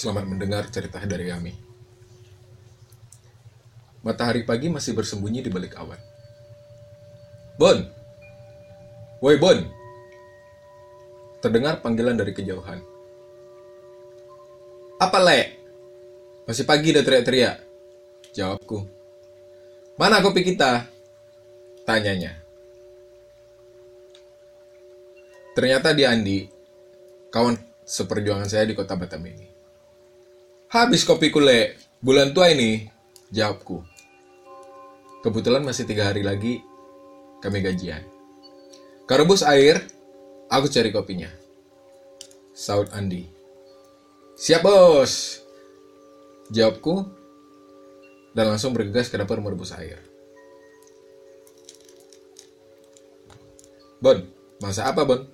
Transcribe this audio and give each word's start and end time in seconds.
Selamat 0.00 0.24
mendengar 0.24 0.64
cerita 0.72 0.96
dari 1.04 1.28
kami. 1.28 1.52
Matahari 4.00 4.48
pagi 4.48 4.72
masih 4.72 4.96
bersembunyi 4.96 5.44
di 5.44 5.52
balik 5.52 5.76
awan. 5.76 6.00
Bon! 7.60 7.84
Woi 9.20 9.36
Bon! 9.36 9.60
Terdengar 11.44 11.84
panggilan 11.84 12.16
dari 12.16 12.32
kejauhan. 12.32 12.80
Apa 15.04 15.20
le? 15.20 15.40
Masih 16.48 16.64
pagi 16.64 16.96
udah 16.96 17.04
teriak-teriak. 17.04 17.60
Jawabku. 18.32 18.88
Mana 20.00 20.24
kopi 20.24 20.48
kita? 20.48 20.88
Tanyanya. 21.84 22.40
Ternyata 25.52 25.92
dia 25.92 26.08
Andi, 26.08 26.48
kawan 27.28 27.60
seperjuangan 27.84 28.48
saya 28.48 28.64
di 28.64 28.72
kota 28.72 28.96
Batam 28.96 29.28
ini. 29.28 29.49
Habis 30.70 31.02
kopi 31.02 31.34
kule, 31.34 31.74
bulan 31.98 32.30
tua 32.30 32.54
ini, 32.54 32.86
jawabku. 33.34 33.82
Kebetulan 35.18 35.66
masih 35.66 35.82
tiga 35.82 36.06
hari 36.06 36.22
lagi 36.22 36.62
kami 37.42 37.58
gajian. 37.58 38.06
Kerebus 39.02 39.42
air, 39.42 39.82
aku 40.46 40.70
cari 40.70 40.94
kopinya. 40.94 41.26
Saud 42.54 42.86
Andi. 42.94 43.26
Siap 44.38 44.62
bos, 44.62 45.42
jawabku 46.54 47.02
dan 48.38 48.54
langsung 48.54 48.70
bergegas 48.70 49.10
ke 49.10 49.18
dapur 49.18 49.42
merebus 49.42 49.74
air. 49.74 49.98
Bon, 53.98 54.22
masa 54.62 54.86
apa 54.86 55.02
Bon? 55.02 55.26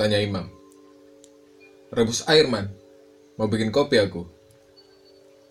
Tanya 0.00 0.16
Imam. 0.16 0.48
Rebus 1.92 2.24
air 2.32 2.48
man, 2.48 2.72
mau 3.36 3.44
bikin 3.44 3.68
kopi 3.68 4.00
aku. 4.00 4.39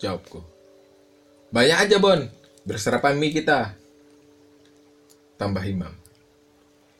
Jawabku. 0.00 0.40
Banyak 1.52 1.78
aja 1.84 1.96
Bon, 2.00 2.24
berserapan 2.64 3.20
mie 3.20 3.36
kita. 3.36 3.76
Tambah 5.36 5.60
Imam. 5.68 5.92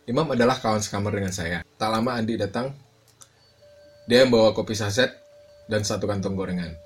Imam 0.05 0.29
adalah 0.29 0.61
kawan 0.61 0.85
sekamar 0.85 1.17
dengan 1.17 1.33
saya. 1.33 1.65
Tak 1.81 1.89
lama 1.89 2.13
Andi 2.13 2.37
datang, 2.37 2.77
dia 4.05 4.27
membawa 4.29 4.53
kopi 4.53 4.77
saset 4.77 5.17
dan 5.65 5.81
satu 5.81 6.05
kantong 6.05 6.37
gorengan. 6.37 6.77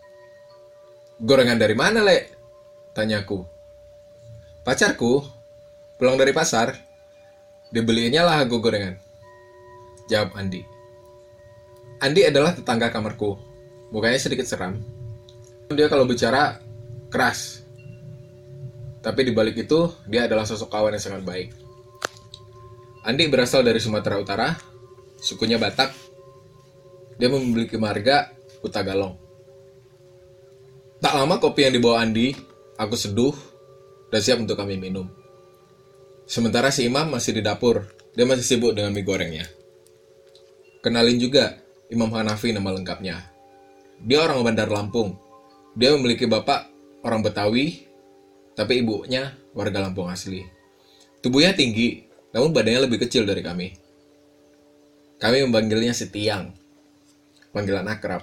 Gorengan 1.19 1.59
dari 1.59 1.75
mana, 1.75 2.05
Le? 2.05 2.31
Tanyaku. 2.95 3.43
Pacarku, 4.63 5.25
pulang 5.99 6.15
dari 6.15 6.31
pasar, 6.31 6.79
dibeliinnya 7.75 8.23
lah 8.23 8.45
aku 8.45 8.63
gorengan. 8.63 8.95
Jawab 10.07 10.37
Andi. 10.39 10.63
Andi 11.99 12.23
adalah 12.29 12.55
tetangga 12.55 12.93
kamarku. 12.93 13.35
Mukanya 13.91 14.21
sedikit 14.21 14.45
seram. 14.45 14.94
Dia 15.73 15.89
kalau 15.89 16.05
bicara 16.05 16.61
keras. 17.09 17.65
Tapi 19.01 19.21
di 19.25 19.33
balik 19.33 19.65
itu, 19.65 19.93
dia 20.09 20.29
adalah 20.29 20.45
sosok 20.49 20.69
kawan 20.69 20.97
yang 20.97 21.05
sangat 21.05 21.23
baik. 21.25 21.49
Andi 23.05 23.29
berasal 23.29 23.61
dari 23.61 23.81
Sumatera 23.81 24.17
Utara, 24.17 24.57
sukunya 25.21 25.61
Batak. 25.61 25.93
Dia 27.21 27.29
memiliki 27.29 27.77
marga 27.77 28.33
Utagalong. 28.65 29.21
Tak 31.05 31.13
lama 31.13 31.37
kopi 31.37 31.69
yang 31.69 31.77
dibawa 31.77 32.01
Andi, 32.01 32.33
aku 32.81 32.97
seduh 32.97 33.37
dan 34.09 34.25
siap 34.25 34.41
untuk 34.41 34.57
kami 34.57 34.81
minum. 34.81 35.05
Sementara 36.25 36.73
si 36.73 36.89
Imam 36.89 37.13
masih 37.13 37.37
di 37.37 37.43
dapur, 37.45 37.85
dia 38.17 38.25
masih 38.25 38.57
sibuk 38.57 38.73
dengan 38.73 38.97
mie 38.97 39.05
gorengnya. 39.05 39.45
Kenalin 40.81 41.21
juga, 41.21 41.61
Imam 41.93 42.09
Hanafi 42.09 42.57
nama 42.57 42.73
lengkapnya. 42.73 43.21
Dia 44.01 44.25
orang 44.25 44.41
Bandar 44.41 44.73
Lampung. 44.73 45.24
Dia 45.75 45.91
memiliki 45.99 46.31
bapak 46.31 46.71
orang 47.03 47.27
Betawi, 47.27 47.83
tapi 48.55 48.79
ibunya 48.79 49.35
warga 49.51 49.83
Lampung 49.83 50.07
asli. 50.07 50.47
Tubuhnya 51.19 51.51
tinggi, 51.51 52.07
namun 52.31 52.55
badannya 52.55 52.87
lebih 52.87 53.03
kecil 53.03 53.27
dari 53.27 53.43
kami. 53.43 53.75
Kami 55.19 55.43
memanggilnya 55.51 55.91
si 55.91 56.07
Tiang, 56.15 56.55
panggilan 57.51 57.91
akrab. 57.91 58.23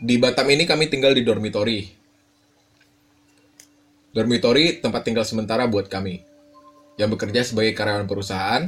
Di 0.00 0.18
Batam 0.18 0.50
ini 0.50 0.66
kami 0.66 0.90
tinggal 0.90 1.14
di 1.14 1.22
dormitori. 1.22 1.86
Dormitori 4.10 4.82
tempat 4.82 5.06
tinggal 5.06 5.22
sementara 5.22 5.70
buat 5.70 5.86
kami, 5.86 6.26
yang 6.98 7.14
bekerja 7.14 7.46
sebagai 7.46 7.70
karyawan 7.78 8.10
perusahaan. 8.10 8.66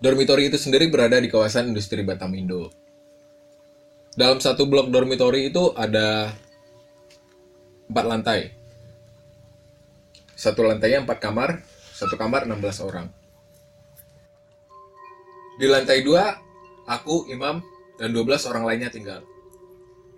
Dormitori 0.00 0.48
itu 0.48 0.56
sendiri 0.56 0.88
berada 0.88 1.20
di 1.20 1.28
kawasan 1.28 1.68
industri 1.68 2.00
Batam 2.00 2.32
Indo. 2.32 2.72
Dalam 4.16 4.40
satu 4.40 4.64
blok 4.64 4.88
dormitori 4.88 5.52
itu 5.52 5.72
ada 5.76 6.32
empat 7.92 8.08
lantai. 8.08 8.40
Satu 10.32 10.64
lantainya 10.64 11.04
empat 11.04 11.20
kamar, 11.20 11.60
satu 11.92 12.16
kamar 12.16 12.48
16 12.48 12.88
orang. 12.88 13.12
Di 15.60 15.68
lantai 15.68 16.00
dua, 16.00 16.32
aku, 16.88 17.28
Imam, 17.28 17.60
dan 18.00 18.08
12 18.10 18.48
orang 18.48 18.64
lainnya 18.64 18.88
tinggal. 18.88 19.20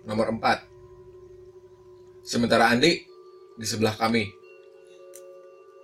Nomor 0.07 0.31
4. 0.33 2.25
Sementara 2.25 2.71
Andi 2.71 3.03
di 3.59 3.65
sebelah 3.67 3.93
kami. 3.99 4.25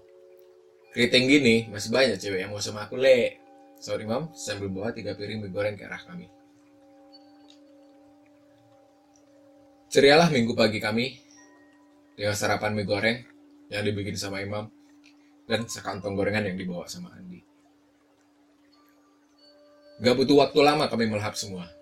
Keriting 0.93 1.25
gini, 1.29 1.57
masih 1.73 1.89
banyak 1.93 2.21
cewek 2.21 2.45
yang 2.45 2.53
mau 2.53 2.61
sama 2.61 2.85
aku, 2.85 3.01
Le. 3.01 3.41
Saud 3.81 4.05
Imam 4.05 4.29
sambil 4.37 4.69
bawa 4.69 4.93
tiga 4.93 5.17
piring 5.17 5.41
mie 5.41 5.53
goreng 5.53 5.77
ke 5.77 5.89
arah 5.89 6.01
kami. 6.05 6.29
Cerialah 9.89 10.29
minggu 10.29 10.53
pagi 10.53 10.77
kami 10.77 11.17
dengan 12.13 12.37
sarapan 12.37 12.77
mie 12.77 12.85
goreng 12.85 13.19
yang 13.73 13.81
dibikin 13.81 14.21
sama 14.21 14.45
Imam 14.45 14.69
dan 15.49 15.65
sekantong 15.65 16.13
gorengan 16.13 16.45
yang 16.45 16.61
dibawa 16.61 16.85
sama 16.85 17.11
Andi. 17.17 17.41
Gak 20.05 20.17
butuh 20.17 20.37
waktu 20.45 20.61
lama 20.61 20.89
kami 20.93 21.09
melahap 21.09 21.33
semua. 21.37 21.80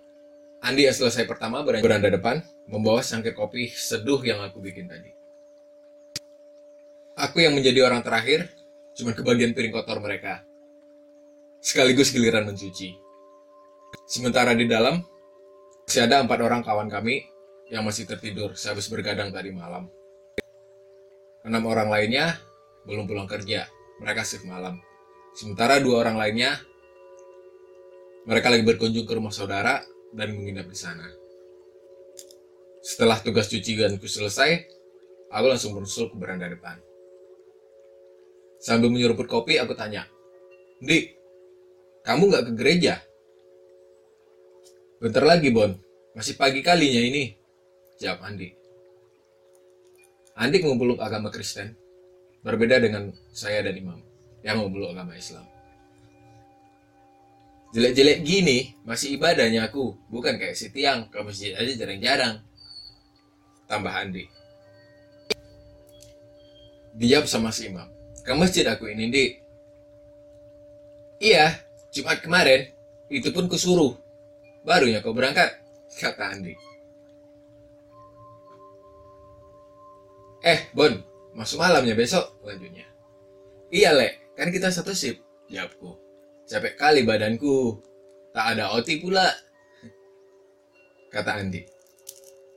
Andi 0.59 0.83
yang 0.83 0.95
selesai 0.95 1.23
pertama 1.23 1.63
beranda 1.63 2.11
depan, 2.11 2.43
membawa 2.67 2.99
sangkir 2.99 3.31
kopi 3.31 3.71
seduh 3.71 4.19
yang 4.27 4.43
aku 4.43 4.59
bikin 4.59 4.91
tadi. 4.91 5.15
Aku 7.15 7.39
yang 7.39 7.55
menjadi 7.55 7.87
orang 7.87 8.03
terakhir, 8.03 8.51
cuma 8.91 9.15
kebagian 9.15 9.55
piring 9.55 9.71
kotor 9.71 10.03
mereka. 10.03 10.43
Sekaligus 11.63 12.11
giliran 12.11 12.43
mencuci. 12.43 12.95
Sementara 14.03 14.51
di 14.51 14.67
dalam, 14.67 14.99
masih 15.87 16.03
ada 16.03 16.23
empat 16.23 16.39
orang 16.43 16.59
kawan 16.63 16.91
kami 16.91 17.23
yang 17.71 17.87
masih 17.87 18.03
tertidur 18.03 18.51
sehabis 18.55 18.91
bergadang 18.91 19.31
tadi 19.31 19.55
malam. 19.55 19.87
Enam 21.47 21.63
orang 21.71 21.87
lainnya 21.87 22.35
belum 22.83 23.07
pulang 23.07 23.31
kerja, 23.31 23.63
mereka 24.03 24.27
shift 24.27 24.43
malam. 24.43 24.75
Sementara 25.35 25.79
dua 25.79 26.03
orang 26.03 26.19
lainnya, 26.19 26.59
mereka 28.27 28.51
lagi 28.51 28.63
berkunjung 28.67 29.07
ke 29.07 29.13
rumah 29.15 29.31
saudara 29.31 29.79
dan 30.13 30.33
menginap 30.33 30.69
di 30.69 30.77
sana. 30.77 31.05
Setelah 32.79 33.19
tugas 33.21 33.51
cucianku 33.51 34.07
selesai, 34.07 34.65
aku 35.29 35.45
langsung 35.45 35.75
merusul 35.77 36.09
ke 36.09 36.15
beranda 36.17 36.49
depan. 36.49 36.79
Sambil 38.59 38.91
menyeruput 38.91 39.29
kopi, 39.29 39.55
aku 39.55 39.71
tanya, 39.77 40.03
Di, 40.79 41.11
kamu 42.03 42.31
nggak 42.31 42.43
ke 42.49 42.53
gereja? 42.55 42.95
Bentar 44.99 45.23
lagi, 45.23 45.51
Bon. 45.51 45.71
Masih 46.15 46.35
pagi 46.35 46.59
kalinya 46.59 46.99
ini. 46.99 47.35
Jawab 47.99 48.23
Andi. 48.23 48.51
Andi 50.39 50.57
memeluk 50.63 50.99
agama 51.03 51.31
Kristen. 51.31 51.75
Berbeda 52.43 52.79
dengan 52.79 53.11
saya 53.35 53.59
dan 53.59 53.75
Imam 53.75 53.99
yang 54.43 54.63
memeluk 54.63 54.95
agama 54.95 55.15
Islam. 55.15 55.58
Jelek-jelek 57.69 58.25
gini 58.25 58.73
masih 58.81 59.13
ibadahnya 59.13 59.69
aku, 59.69 59.93
bukan 60.09 60.41
kayak 60.41 60.57
si 60.57 60.73
tiang 60.73 61.05
ke 61.13 61.21
masjid 61.21 61.53
aja 61.53 61.69
jarang-jarang. 61.77 62.41
Tambah 63.69 63.93
Andi. 63.93 64.25
Dijawab 66.97 67.29
sama 67.29 67.53
si 67.53 67.69
Imam. 67.69 67.85
Ke 68.25 68.33
masjid 68.33 68.65
aku 68.65 68.89
ini, 68.89 69.13
Di. 69.13 69.25
Iya, 71.21 71.61
Jumat 71.93 72.25
kemarin, 72.25 72.73
itu 73.13 73.29
pun 73.29 73.45
kusuruh. 73.45 73.93
Barunya 74.65 75.05
kau 75.05 75.13
berangkat, 75.13 75.61
kata 76.01 76.33
Andi. 76.33 76.57
Eh, 80.41 80.71
Bon, 80.73 80.95
masuk 81.37 81.61
malamnya 81.61 81.93
besok, 81.93 82.33
lanjutnya. 82.41 82.89
Iya, 83.69 83.93
Le, 83.93 84.33
kan 84.33 84.49
kita 84.49 84.73
satu 84.73 84.97
sip, 84.97 85.21
jawabku. 85.45 86.08
Capek 86.49 86.73
kali 86.81 87.05
badanku. 87.05 87.77
Tak 88.33 88.57
ada 88.57 88.73
OT 88.73 88.97
pula. 88.97 89.29
Kata 91.13 91.37
Andi. 91.37 91.61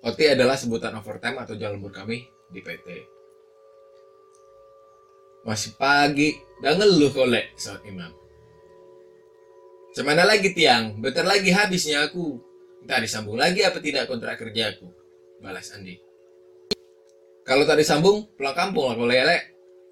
OT 0.00 0.32
adalah 0.32 0.56
sebutan 0.56 0.96
overtime 0.96 1.36
atau 1.44 1.52
jalan 1.60 1.76
lembur 1.76 1.92
kami 1.92 2.24
di 2.48 2.60
PT. 2.64 2.88
Masih 5.44 5.76
pagi, 5.76 6.32
udah 6.62 6.72
ngeluh 6.80 7.12
kolek, 7.12 7.52
saat 7.60 7.84
Imam. 7.84 8.08
Semana 9.92 10.24
lagi 10.24 10.56
tiang, 10.56 10.96
bentar 10.96 11.28
lagi 11.28 11.52
habisnya 11.52 12.08
aku. 12.08 12.40
Entah 12.80 12.98
disambung 12.98 13.36
lagi 13.36 13.60
apa 13.60 13.76
tidak 13.76 14.08
kontrak 14.08 14.40
kerjaku. 14.40 14.88
Balas 15.44 15.68
Andi. 15.76 16.00
Kalau 17.44 17.68
tak 17.68 17.76
disambung, 17.76 18.24
pulang 18.40 18.56
kampung 18.56 18.88
lah 18.88 18.96
kalau 18.96 19.10
lele. 19.10 19.38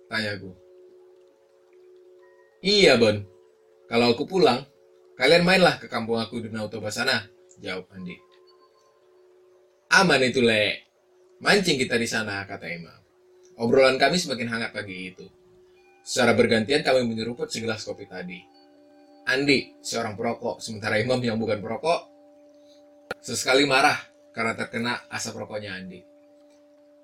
Tanya 0.08 0.40
aku. 0.40 0.50
Iya, 2.64 2.96
Bon. 2.96 3.39
Kalau 3.90 4.14
aku 4.14 4.22
pulang, 4.22 4.62
kalian 5.18 5.42
mainlah 5.42 5.82
ke 5.82 5.90
kampung 5.90 6.22
aku 6.22 6.38
di 6.38 6.46
Nautoba 6.46 6.94
sana. 6.94 7.26
Jawab 7.58 7.90
Andi. 7.90 8.14
Aman 9.98 10.22
itu, 10.22 10.38
Le. 10.38 10.86
Mancing 11.42 11.74
kita 11.74 11.98
di 11.98 12.06
sana, 12.06 12.46
kata 12.46 12.70
Imam. 12.70 12.94
Obrolan 13.58 13.98
kami 13.98 14.14
semakin 14.14 14.46
hangat 14.46 14.70
pagi 14.70 15.10
itu. 15.10 15.26
Secara 16.06 16.38
bergantian 16.38 16.86
kami 16.86 17.02
menyeruput 17.02 17.50
segelas 17.50 17.82
kopi 17.82 18.06
tadi. 18.06 18.38
Andi, 19.26 19.82
seorang 19.82 20.14
perokok, 20.14 20.62
sementara 20.62 21.02
Imam 21.02 21.18
yang 21.18 21.36
bukan 21.36 21.58
perokok, 21.58 22.06
sesekali 23.18 23.66
marah 23.66 23.98
karena 24.30 24.54
terkena 24.54 24.92
asap 25.10 25.44
rokoknya 25.44 25.74
Andi. 25.76 26.00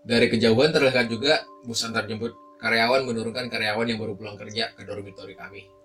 Dari 0.07 0.31
kejauhan 0.31 0.71
terlihat 0.71 1.11
juga 1.11 1.43
bus 1.67 1.83
antar 1.83 2.07
jemput 2.07 2.31
karyawan 2.63 3.03
menurunkan 3.03 3.51
karyawan 3.51 3.91
yang 3.91 3.99
baru 3.99 4.15
pulang 4.15 4.39
kerja 4.39 4.71
ke 4.73 4.87
dormitory 4.87 5.35
kami. 5.35 5.76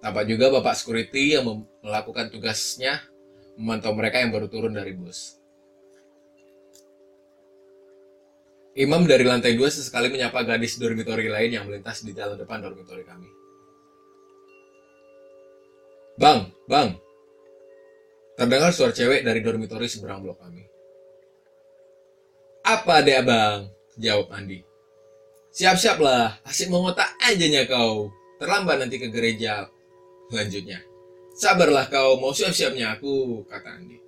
Tampak 0.00 0.24
juga 0.28 0.52
bapak 0.52 0.76
security 0.76 1.34
yang 1.34 1.64
melakukan 1.80 2.28
tugasnya 2.28 3.00
memantau 3.56 3.96
mereka 3.96 4.20
yang 4.20 4.30
baru 4.30 4.46
turun 4.46 4.76
dari 4.76 4.92
bus. 4.92 5.40
Imam 8.76 9.08
dari 9.08 9.24
lantai 9.24 9.56
dua 9.56 9.72
sesekali 9.72 10.12
menyapa 10.12 10.44
gadis 10.44 10.76
dormitory 10.76 11.32
lain 11.32 11.50
yang 11.56 11.64
melintas 11.64 12.04
di 12.04 12.12
jalan 12.12 12.36
depan 12.36 12.60
dormitory 12.60 13.08
kami. 13.08 13.24
Bang, 16.20 16.52
bang. 16.68 16.92
Terdengar 18.36 18.76
suara 18.76 18.92
cewek 18.92 19.24
dari 19.24 19.40
dormitory 19.40 19.88
seberang 19.88 20.20
blok 20.20 20.44
kami. 20.44 20.68
Apa 22.68 23.00
deh 23.00 23.16
abang? 23.16 23.72
Jawab 23.96 24.28
Andi. 24.28 24.60
Siap-siaplah, 25.56 26.44
asik 26.44 26.68
mengotak 26.68 27.16
aja 27.24 27.64
kau. 27.64 28.12
Terlambat 28.36 28.76
nanti 28.76 29.00
ke 29.00 29.08
gereja. 29.08 29.72
Lanjutnya. 30.32 30.82
Sabarlah 31.36 31.86
kau, 31.92 32.16
mau 32.16 32.32
siap-siapnya 32.32 32.96
aku, 32.96 33.44
kata 33.44 33.76
Andi. 33.76 33.98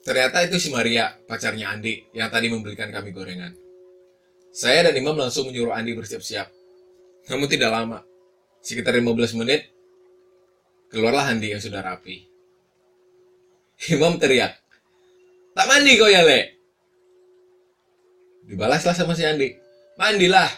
Ternyata 0.00 0.46
itu 0.46 0.56
si 0.56 0.70
Maria, 0.70 1.12
pacarnya 1.26 1.74
Andi, 1.74 2.08
yang 2.14 2.30
tadi 2.30 2.46
membelikan 2.46 2.88
kami 2.88 3.10
gorengan. 3.10 3.52
Saya 4.54 4.88
dan 4.88 4.94
Imam 4.96 5.18
langsung 5.18 5.50
menyuruh 5.50 5.74
Andi 5.74 5.92
bersiap-siap. 5.98 6.48
Namun 7.28 7.50
tidak 7.50 7.74
lama, 7.74 8.06
sekitar 8.62 8.94
15 8.96 9.38
menit, 9.42 9.68
keluarlah 10.88 11.26
Andi 11.28 11.52
yang 11.52 11.62
sudah 11.62 11.82
rapi. 11.82 12.24
Imam 13.94 14.16
teriak, 14.16 14.60
Tak 15.50 15.66
mandi 15.66 15.98
kau 15.98 16.06
ya, 16.06 16.22
Le? 16.22 16.56
Dibalaslah 18.46 18.94
sama 18.94 19.12
si 19.18 19.26
Andi. 19.26 19.52
Mandilah. 19.98 20.48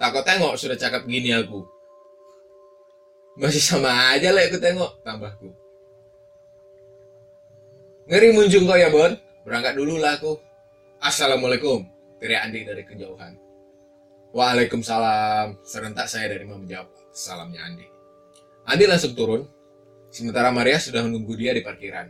Tak 0.00 0.12
kau 0.12 0.22
tengok 0.22 0.54
sudah 0.56 0.78
cakap 0.78 1.04
gini 1.04 1.34
aku. 1.34 1.75
Masih 3.36 3.60
sama 3.60 4.16
aja 4.16 4.32
lah 4.32 4.48
aku 4.48 4.56
tengok, 4.56 5.04
tambahku. 5.04 5.52
Ngeri 8.08 8.32
muncung 8.32 8.64
kau 8.64 8.80
ya, 8.80 8.88
Bon. 8.88 9.12
Berangkat 9.44 9.76
dulu 9.76 10.00
lah 10.00 10.16
aku. 10.16 10.40
Assalamualaikum, 10.98 11.84
teriak 12.18 12.48
Andi 12.48 12.64
dari 12.64 12.82
kejauhan. 12.82 13.36
Waalaikumsalam, 14.32 15.60
serentak 15.62 16.08
saya 16.08 16.32
dari 16.32 16.48
menjawab 16.48 16.88
salamnya 17.12 17.60
Andi. 17.62 17.86
Andi 18.66 18.84
langsung 18.88 19.12
turun, 19.12 19.44
sementara 20.08 20.48
Maria 20.50 20.80
sudah 20.80 21.04
menunggu 21.04 21.36
dia 21.36 21.52
di 21.52 21.60
parkiran. 21.60 22.08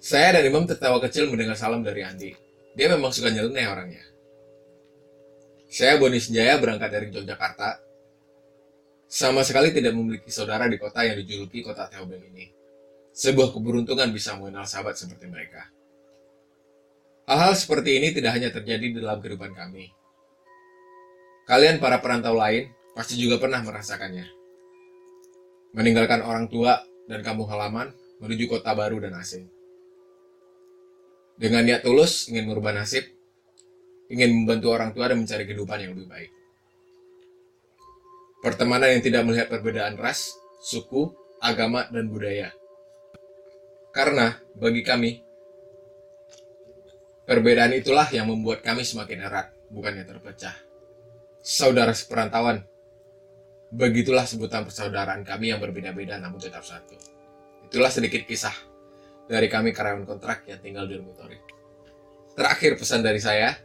Saya 0.00 0.40
dan 0.40 0.48
Imam 0.48 0.64
tertawa 0.64 0.96
kecil 1.04 1.28
mendengar 1.28 1.54
salam 1.54 1.84
dari 1.84 2.00
Andi. 2.00 2.32
Dia 2.72 2.88
memang 2.88 3.12
suka 3.12 3.28
nyeleneh 3.28 3.66
orangnya. 3.68 4.04
Saya 5.68 6.00
Boni 6.00 6.16
Senjaya 6.16 6.56
berangkat 6.56 6.88
dari 6.88 7.06
Yogyakarta. 7.12 7.87
Sama 9.08 9.40
sekali 9.40 9.72
tidak 9.72 9.96
memiliki 9.96 10.28
saudara 10.28 10.68
di 10.68 10.76
kota 10.76 11.00
yang 11.00 11.16
dijuluki 11.16 11.64
kota 11.64 11.88
Teobeng 11.88 12.20
ini. 12.28 12.52
Sebuah 13.16 13.56
keberuntungan 13.56 14.12
bisa 14.12 14.36
mengenal 14.36 14.68
sahabat 14.68 15.00
seperti 15.00 15.26
mereka. 15.26 15.66
Hal-hal 17.24 17.56
seperti 17.56 17.98
ini 17.98 18.12
tidak 18.12 18.36
hanya 18.36 18.52
terjadi 18.52 19.00
dalam 19.00 19.18
kehidupan 19.24 19.56
kami. 19.56 19.90
Kalian 21.48 21.80
para 21.80 22.04
perantau 22.04 22.36
lain 22.36 22.68
pasti 22.92 23.16
juga 23.16 23.40
pernah 23.40 23.64
merasakannya. 23.64 24.28
Meninggalkan 25.72 26.20
orang 26.20 26.46
tua 26.52 26.84
dan 27.08 27.24
kampung 27.24 27.48
halaman 27.48 27.96
menuju 28.20 28.44
kota 28.46 28.76
baru 28.76 29.00
dan 29.00 29.16
asing 29.16 29.48
dengan 31.38 31.62
niat 31.62 31.86
tulus 31.86 32.26
ingin 32.26 32.50
merubah 32.50 32.74
nasib, 32.74 33.06
ingin 34.10 34.42
membantu 34.42 34.74
orang 34.74 34.90
tua 34.90 35.06
dan 35.06 35.22
mencari 35.22 35.46
kehidupan 35.46 35.78
yang 35.78 35.94
lebih 35.94 36.10
baik. 36.10 36.30
Pertemanan 38.38 38.94
yang 38.94 39.02
tidak 39.02 39.22
melihat 39.26 39.46
perbedaan 39.50 39.98
ras, 39.98 40.30
suku, 40.62 41.10
agama, 41.42 41.90
dan 41.90 42.06
budaya. 42.06 42.54
Karena 43.90 44.38
bagi 44.54 44.86
kami, 44.86 45.18
perbedaan 47.26 47.74
itulah 47.74 48.06
yang 48.14 48.30
membuat 48.30 48.62
kami 48.62 48.86
semakin 48.86 49.26
erat, 49.26 49.50
bukannya 49.74 50.06
terpecah. 50.06 50.54
Saudara 51.42 51.90
seperantauan, 51.90 52.62
begitulah 53.74 54.22
sebutan 54.22 54.62
persaudaraan 54.64 55.26
kami 55.26 55.50
yang 55.50 55.58
berbeda-beda 55.58 56.22
namun 56.22 56.38
tetap 56.38 56.62
satu. 56.62 56.94
Itulah 57.66 57.90
sedikit 57.90 58.22
kisah 58.22 58.54
dari 59.28 59.50
kami 59.50 59.74
karyawan 59.74 60.08
kontrak 60.08 60.46
yang 60.48 60.62
tinggal 60.62 60.88
di 60.88 60.96
dormitory. 60.96 61.36
Terakhir 62.38 62.78
pesan 62.78 63.02
dari 63.02 63.18
saya, 63.18 63.58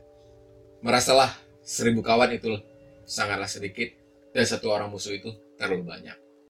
merasalah 0.81 1.31
seribu 1.63 2.03
kawan 2.03 2.35
itu 2.35 2.57
sangatlah 3.05 3.47
sedikit 3.47 4.02
dan 4.33 4.43
satu 4.49 4.73
orang 4.73 4.89
musuh 4.89 5.13
itu 5.13 5.29
terlalu 5.55 5.85
banyak. 5.85 6.17